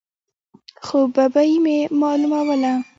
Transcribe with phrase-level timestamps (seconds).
[0.85, 2.73] خو ببۍ مې معلوموله.